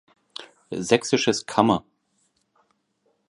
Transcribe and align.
Sächsisches 0.73 1.45
Kammer. 1.45 1.85